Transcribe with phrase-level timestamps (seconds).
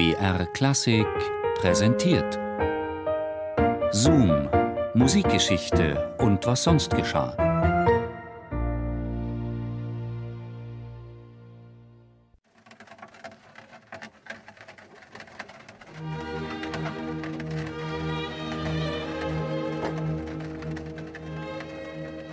[0.00, 1.06] BR Klassik
[1.56, 2.38] präsentiert.
[3.92, 4.48] Zoom,
[4.94, 7.36] Musikgeschichte und was sonst geschah.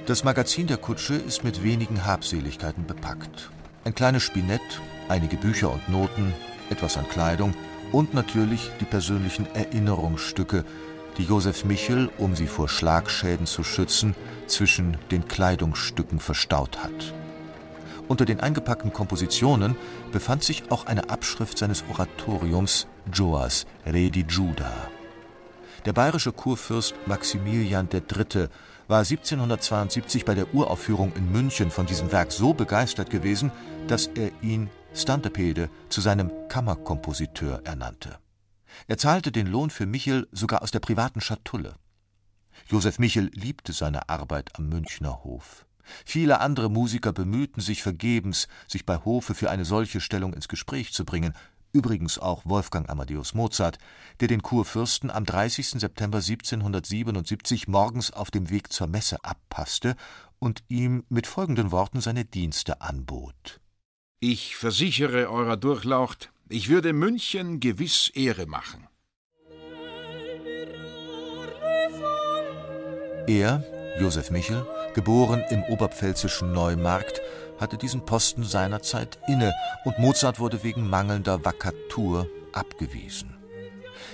[0.06, 3.52] Das Magazin der Kutsche ist mit wenigen Habseligkeiten bepackt.
[3.84, 4.62] Ein kleines Spinett,
[5.10, 6.34] einige Bücher und Noten,
[6.70, 7.54] etwas an Kleidung
[7.92, 10.66] und natürlich die persönlichen Erinnerungsstücke,
[11.18, 17.14] die Josef Michel, um sie vor Schlagschäden zu schützen, zwischen den Kleidungsstücken verstaut hat.
[18.08, 19.76] Unter den eingepackten Kompositionen
[20.12, 24.72] befand sich auch eine Abschrift seines Oratoriums Joas Redi Juda.
[25.86, 28.48] Der bayerische Kurfürst Maximilian III
[28.88, 33.52] war 1772 bei der Uraufführung in München von diesem Werk so begeistert gewesen,
[33.88, 38.18] dass er ihn Stantepede zu seinem Kammerkompositeur ernannte.
[38.88, 41.76] Er zahlte den Lohn für Michel sogar aus der privaten Schatulle.
[42.68, 45.66] Josef Michel liebte seine Arbeit am Münchner Hof.
[46.06, 50.92] Viele andere Musiker bemühten sich vergebens, sich bei Hofe für eine solche Stellung ins Gespräch
[50.92, 51.34] zu bringen,
[51.72, 53.78] übrigens auch Wolfgang Amadeus Mozart,
[54.20, 55.80] der den Kurfürsten am 30.
[55.80, 59.96] September 1777 morgens auf dem Weg zur Messe abpasste
[60.40, 63.62] und ihm mit folgenden Worten seine Dienste anbot.
[64.20, 68.88] Ich versichere Eurer Durchlaucht, ich würde München gewiss Ehre machen.
[73.28, 73.64] Er,
[74.00, 77.22] Josef Michel, geboren im oberpfälzischen Neumarkt,
[77.60, 79.54] hatte diesen Posten seinerzeit inne
[79.86, 83.36] und Mozart wurde wegen mangelnder Vakatur abgewiesen.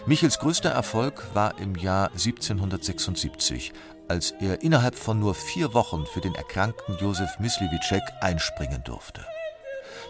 [0.06, 3.72] Michels größter Erfolg war im Jahr 1776,
[4.10, 9.26] als er innerhalb von nur vier Wochen für den erkrankten Josef Myslivicek einspringen durfte.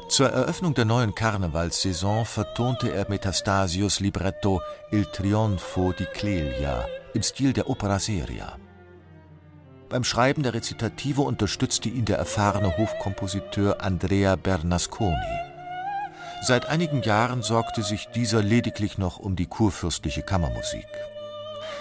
[0.09, 7.53] Zur Eröffnung der neuen Karnevalssaison vertonte er Metastasios Libretto Il Trionfo di Clelia im Stil
[7.53, 8.57] der Opera Seria.
[9.89, 15.15] Beim Schreiben der Rezitative unterstützte ihn der erfahrene Hofkompositeur Andrea Bernasconi.
[16.41, 20.87] Seit einigen Jahren sorgte sich dieser lediglich noch um die kurfürstliche Kammermusik.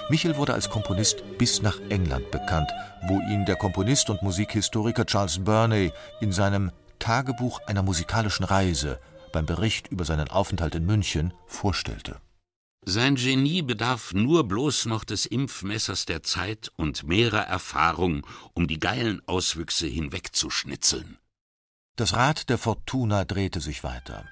[0.09, 2.71] Michel wurde als Komponist bis nach England bekannt,
[3.09, 6.71] wo ihn der Komponist und Musikhistoriker Charles Burney in seinem
[7.03, 9.01] Tagebuch einer musikalischen Reise
[9.33, 12.21] beim Bericht über seinen Aufenthalt in München vorstellte.
[12.85, 18.25] Sein Genie bedarf nur bloß noch des Impfmessers der Zeit und mehrer Erfahrung,
[18.55, 21.19] um die geilen Auswüchse hinwegzuschnitzeln.
[21.97, 24.25] Das Rad der Fortuna drehte sich weiter.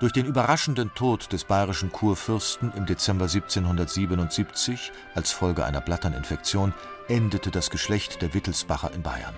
[0.00, 6.74] Durch den überraschenden Tod des bayerischen Kurfürsten im Dezember 1777 als Folge einer Blatterninfektion
[7.06, 9.34] endete das Geschlecht der Wittelsbacher in Bayern.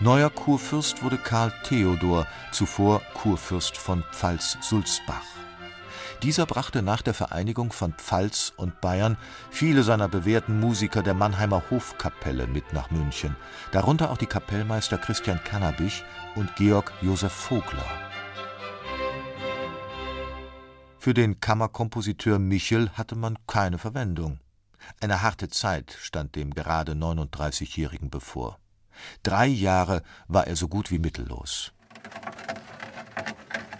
[0.00, 5.24] Neuer Kurfürst wurde Karl Theodor, zuvor Kurfürst von Pfalz-Sulzbach.
[6.22, 9.16] Dieser brachte nach der Vereinigung von Pfalz und Bayern
[9.50, 13.36] viele seiner bewährten Musiker der Mannheimer Hofkapelle mit nach München,
[13.72, 16.04] darunter auch die Kapellmeister Christian Kannabich
[16.34, 17.86] und Georg Josef Vogler.
[20.98, 24.38] Für den Kammerkompositeur Michel hatte man keine Verwendung.
[25.00, 28.59] Eine harte Zeit stand dem gerade 39-Jährigen bevor.
[29.22, 31.72] Drei Jahre war er so gut wie mittellos.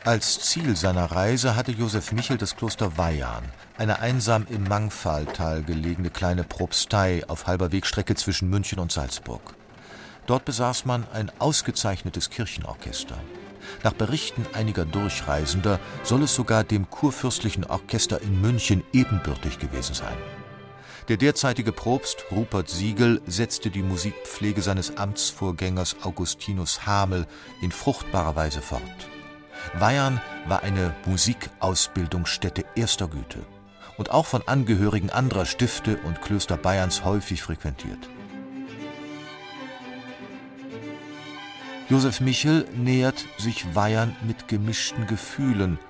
[0.05, 3.45] Als Ziel seiner Reise hatte Josef Michel das Kloster Weihern,
[3.77, 9.55] eine einsam im Mangfalltal gelegene kleine Propstei auf halber Wegstrecke zwischen München und Salzburg.
[10.27, 13.19] Dort besaß man ein ausgezeichnetes Kirchenorchester.
[13.83, 20.17] Nach Berichten einiger Durchreisender soll es sogar dem kurfürstlichen Orchester in München ebenbürtig gewesen sein.
[21.11, 27.27] Der derzeitige Propst Rupert Siegel setzte die Musikpflege seines Amtsvorgängers Augustinus Hamel
[27.61, 28.81] in fruchtbarer Weise fort.
[29.75, 33.41] Weihern war eine Musikausbildungsstätte erster Güte
[33.99, 38.09] und auch von Angehörigen anderer Stifte und Klöster Bayerns häufig frequentiert.
[41.89, 45.81] Josef Michel nähert sich Weihern mit gemischten Gefühlen.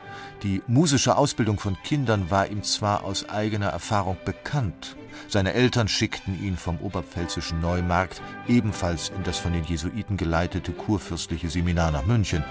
[0.42, 4.96] Die musische Ausbildung von Kindern war ihm zwar aus eigener Erfahrung bekannt,
[5.28, 11.48] seine Eltern schickten ihn vom oberpfälzischen Neumarkt ebenfalls in das von den Jesuiten geleitete kurfürstliche
[11.50, 12.44] Seminar nach München,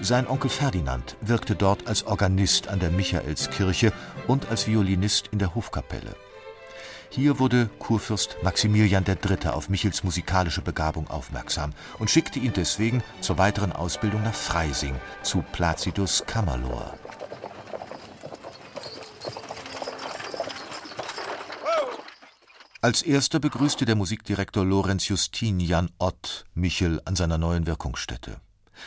[0.00, 3.92] sein Onkel Ferdinand wirkte dort als Organist an der Michaelskirche
[4.26, 6.16] und als Violinist in der Hofkapelle.
[7.14, 9.50] Hier wurde Kurfürst Maximilian III.
[9.50, 15.44] auf Michels musikalische Begabung aufmerksam und schickte ihn deswegen zur weiteren Ausbildung nach Freising zu
[15.52, 16.94] Placidus Kammerlor.
[22.84, 28.40] Als erster begrüßte der Musikdirektor Lorenz Justin Jan Ott Michel an seiner neuen Wirkungsstätte.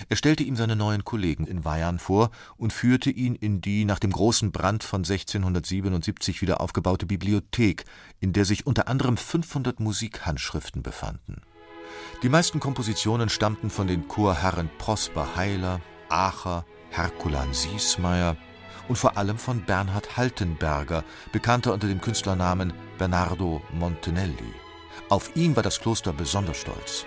[0.10, 4.00] Er stellte ihm seine neuen Kollegen in Weyarn vor und führte ihn in die nach
[4.00, 7.86] dem großen Brand von 1677 wieder aufgebaute Bibliothek,
[8.20, 11.42] in der sich unter anderem 500 Musikhandschriften befanden.
[12.22, 18.36] Die meisten Kompositionen stammten von den Chorherren Prosper Heiler, Acher, Herkulan Siesmeier
[18.88, 24.54] und vor allem von Bernhard Haltenberger, bekannter unter dem Künstlernamen Bernardo Montanelli.
[25.10, 27.06] Auf ihn war das Kloster besonders stolz.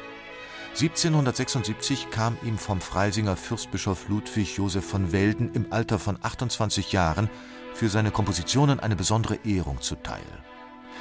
[0.80, 7.28] 1776 kam ihm vom Freisinger Fürstbischof Ludwig Joseph von Welden im Alter von 28 Jahren
[7.74, 10.22] für seine Kompositionen eine besondere Ehrung zuteil.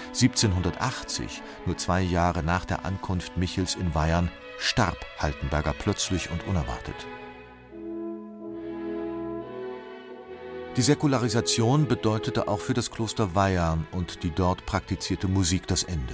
[0.08, 6.96] 1780, nur zwei Jahre nach der Ankunft Michels in Weyarn, starb Haltenberger plötzlich und unerwartet.
[10.78, 16.14] Die Säkularisation bedeutete auch für das Kloster Weyarn und die dort praktizierte Musik das Ende.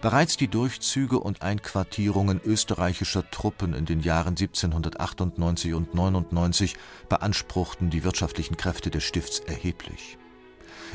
[0.00, 6.76] Bereits die Durchzüge und Einquartierungen österreichischer Truppen in den Jahren 1798 und 99
[7.08, 10.16] beanspruchten die wirtschaftlichen Kräfte des Stifts erheblich.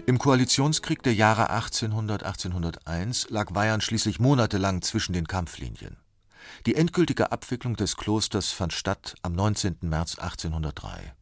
[0.06, 5.97] Im Koalitionskrieg der Jahre 1800 / 1801 lag Weyarn schließlich monatelang zwischen den Kampflinien.
[6.65, 9.79] Die endgültige Abwicklung des Klosters fand statt am 19.
[9.81, 11.13] März 1803.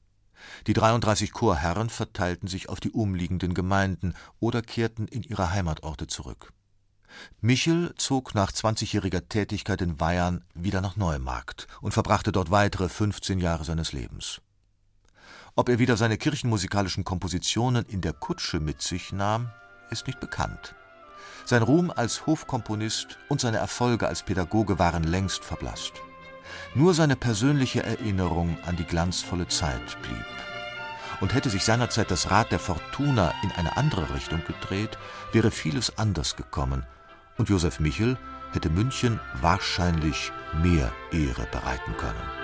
[0.68, 6.54] Die 33 Chorherren verteilten sich auf die umliegenden Gemeinden oder kehrten in ihre Heimatorte zurück
[7.42, 13.40] Michel zog nach 20-jähriger Tätigkeit in Weyarn wieder nach Neumarkt und verbrachte dort weitere 15
[13.40, 14.42] Jahre seines Lebens.
[15.56, 19.50] Ob er wieder seine kirchenmusikalischen Kompositionen in der Kutsche mit sich nahm,
[19.90, 20.76] ist nicht bekannt.
[21.46, 25.94] Sein Ruhm als Hofkomponist und seine Erfolge als Pädagoge waren längst verblasst.
[26.76, 30.26] Nur seine persönliche Erinnerung an die glanzvolle Zeit blieb.
[31.20, 34.98] Und hätte sich seinerzeit das Rad der Fortuna in eine andere Richtung gedreht,
[35.32, 36.86] wäre vieles anders gekommen
[37.38, 38.18] und Josef Michel
[38.52, 40.32] hätte München wahrscheinlich
[40.62, 42.42] mehr Ehre bereiten können.